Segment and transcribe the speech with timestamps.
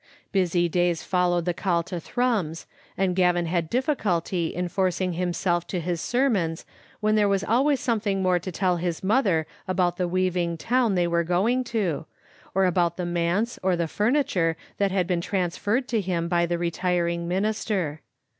[0.31, 2.65] Busy days followed the call to Thrums,
[2.97, 6.65] and Gavin had difl&culty in forcing himself to his sermons
[7.01, 11.05] when there was always something more to tell his mother about the weaving town they
[11.05, 12.07] were going to,
[12.55, 16.57] or about the manse or the furniture that had been transferred to him by the
[16.57, 18.01] retiring minister.